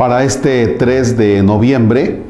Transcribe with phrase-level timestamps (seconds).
[0.00, 2.22] Para este 3 de noviembre,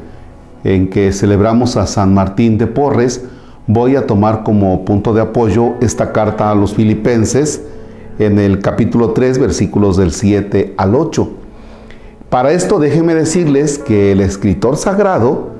[0.65, 3.23] en que celebramos a San Martín de Porres,
[3.65, 7.61] voy a tomar como punto de apoyo esta carta a los filipenses
[8.19, 11.29] en el capítulo 3, versículos del 7 al 8.
[12.29, 15.51] Para esto déjenme decirles que el escritor sagrado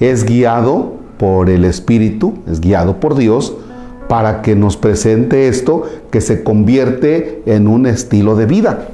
[0.00, 3.54] es guiado por el Espíritu, es guiado por Dios,
[4.08, 8.88] para que nos presente esto que se convierte en un estilo de vida.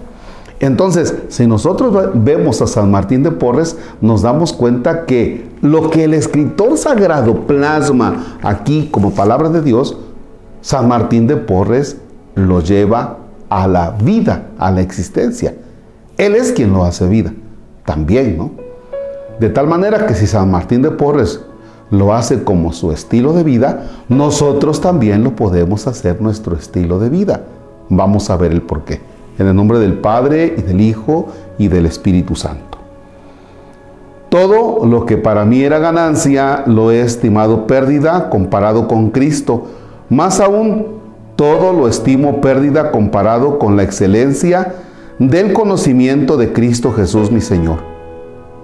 [0.60, 6.04] Entonces, si nosotros vemos a San Martín de Porres, nos damos cuenta que lo que
[6.04, 9.98] el escritor sagrado plasma aquí como palabra de Dios,
[10.62, 11.98] San Martín de Porres
[12.34, 13.18] lo lleva
[13.50, 15.54] a la vida, a la existencia.
[16.16, 17.32] Él es quien lo hace vida,
[17.84, 18.50] también, ¿no?
[19.38, 21.40] De tal manera que si San Martín de Porres
[21.90, 27.10] lo hace como su estilo de vida, nosotros también lo podemos hacer nuestro estilo de
[27.10, 27.42] vida.
[27.90, 29.15] Vamos a ver el por qué.
[29.38, 32.78] En el nombre del Padre y del Hijo y del Espíritu Santo.
[34.28, 39.66] Todo lo que para mí era ganancia lo he estimado pérdida comparado con Cristo.
[40.08, 40.86] Más aún,
[41.36, 44.74] todo lo estimo pérdida comparado con la excelencia
[45.18, 47.78] del conocimiento de Cristo Jesús mi Señor.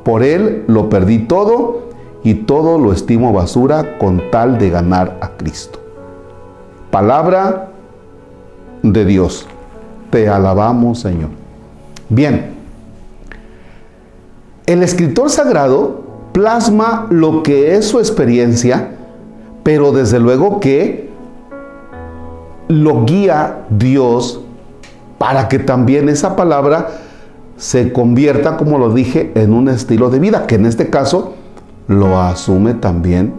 [0.04, 1.82] Por Él lo perdí todo
[2.24, 5.80] y todo lo estimo basura con tal de ganar a Cristo.
[6.90, 7.68] Palabra
[8.82, 9.46] de Dios.
[10.12, 11.30] Te alabamos, Señor.
[12.10, 12.52] Bien,
[14.66, 18.90] el escritor sagrado plasma lo que es su experiencia,
[19.62, 21.08] pero desde luego que
[22.68, 24.42] lo guía Dios
[25.16, 26.88] para que también esa palabra
[27.56, 31.32] se convierta, como lo dije, en un estilo de vida, que en este caso
[31.88, 33.32] lo asume también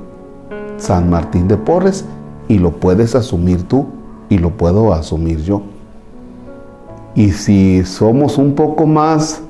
[0.77, 2.03] San Martín de Porres
[2.47, 3.85] y lo puedes asumir tú
[4.27, 5.61] y lo puedo asumir yo.
[7.15, 9.41] Y si somos un poco más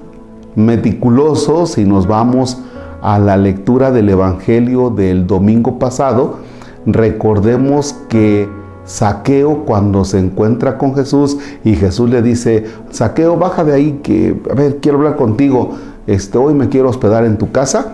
[0.56, 2.60] meticulosos y nos vamos
[3.02, 6.40] a la lectura del Evangelio del domingo pasado,
[6.86, 8.50] recordemos que
[8.86, 14.42] Saqueo cuando se encuentra con Jesús y Jesús le dice, Saqueo, baja de ahí que,
[14.50, 15.72] a ver, quiero hablar contigo,
[16.06, 17.94] este, hoy me quiero hospedar en tu casa.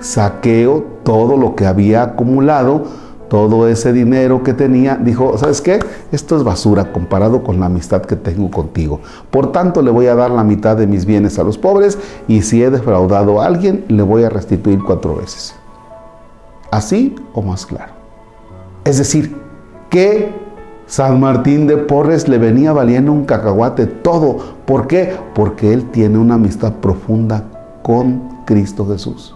[0.00, 2.84] Saqueo todo lo que había acumulado,
[3.28, 5.80] todo ese dinero que tenía, dijo, ¿sabes qué?
[6.12, 9.00] Esto es basura comparado con la amistad que tengo contigo.
[9.30, 11.98] Por tanto, le voy a dar la mitad de mis bienes a los pobres
[12.28, 15.54] y si he defraudado a alguien, le voy a restituir cuatro veces.
[16.70, 17.92] Así o más claro.
[18.84, 19.36] Es decir,
[19.90, 20.32] que
[20.86, 24.38] San Martín de Porres le venía valiendo un cacahuate todo.
[24.64, 25.16] ¿Por qué?
[25.34, 27.44] Porque él tiene una amistad profunda
[27.82, 29.34] con Cristo Jesús.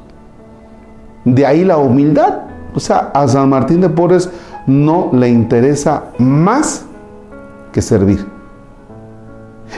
[1.24, 4.30] De ahí la humildad o sea, a San Martín de Porres
[4.66, 6.84] no le interesa más
[7.72, 8.26] que servir.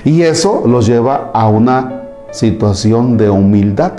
[0.04, 3.92] Y eso lo lleva a una situación de humildad.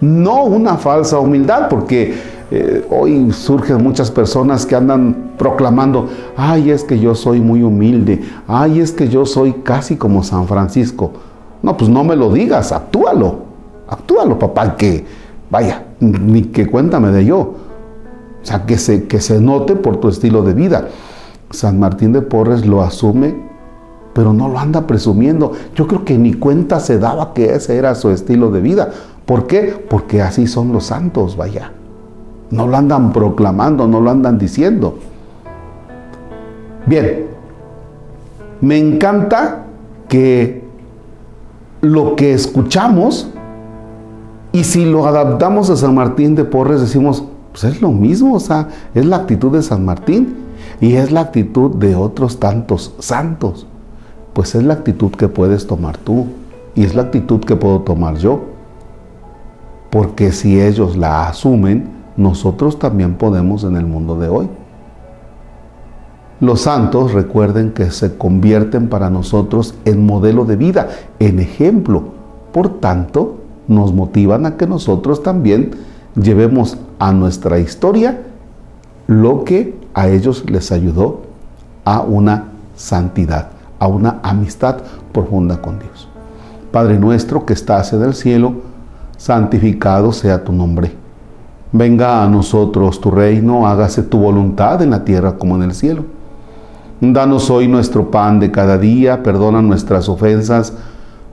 [0.00, 2.14] No una falsa humildad, porque
[2.50, 8.20] eh, hoy surgen muchas personas que andan proclamando, ay, es que yo soy muy humilde,
[8.46, 11.12] ay, es que yo soy casi como San Francisco.
[11.62, 13.36] No, pues no me lo digas, actúalo,
[13.88, 15.04] actúalo, papá, que
[15.48, 17.38] vaya, ni que cuéntame de yo.
[17.38, 20.88] O sea, que se, que se note por tu estilo de vida.
[21.50, 23.34] San Martín de Porres lo asume,
[24.12, 25.52] pero no lo anda presumiendo.
[25.76, 28.90] Yo creo que ni cuenta se daba que ese era su estilo de vida.
[29.26, 29.84] ¿Por qué?
[29.88, 31.72] Porque así son los santos, vaya.
[32.50, 34.98] No lo andan proclamando, no lo andan diciendo.
[36.86, 37.26] Bien,
[38.60, 39.66] me encanta
[40.08, 40.64] que
[41.80, 43.28] lo que escuchamos
[44.52, 48.40] y si lo adaptamos a San Martín de Porres, decimos, pues es lo mismo, o
[48.40, 50.36] sea, es la actitud de San Martín
[50.80, 53.66] y es la actitud de otros tantos santos.
[54.34, 56.26] Pues es la actitud que puedes tomar tú
[56.74, 58.40] y es la actitud que puedo tomar yo.
[59.90, 64.48] Porque si ellos la asumen, nosotros también podemos en el mundo de hoy.
[66.40, 70.88] Los santos recuerden que se convierten para nosotros en modelo de vida,
[71.18, 72.02] en ejemplo.
[72.52, 73.41] Por tanto,
[73.72, 75.72] nos motivan a que nosotros también
[76.14, 78.20] llevemos a nuestra historia
[79.06, 81.22] lo que a ellos les ayudó
[81.84, 82.44] a una
[82.76, 83.48] santidad,
[83.78, 84.78] a una amistad
[85.12, 86.08] profunda con Dios.
[86.70, 88.54] Padre nuestro que estás en el cielo,
[89.16, 90.92] santificado sea tu nombre.
[91.72, 96.04] Venga a nosotros tu reino, hágase tu voluntad en la tierra como en el cielo.
[97.00, 100.72] Danos hoy nuestro pan de cada día, perdona nuestras ofensas,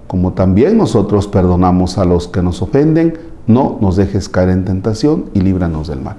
[0.10, 3.14] como también nosotros perdonamos a los que nos ofenden,
[3.46, 6.16] no nos dejes caer en tentación y líbranos del mal.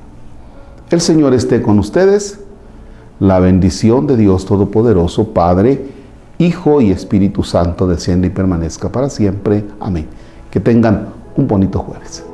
[0.91, 2.39] El Señor esté con ustedes.
[3.19, 5.87] La bendición de Dios Todopoderoso, Padre,
[6.39, 9.65] Hijo y Espíritu Santo, desciende y permanezca para siempre.
[9.81, 10.07] Amén.
[10.53, 12.30] Que tengan un bonito jueves.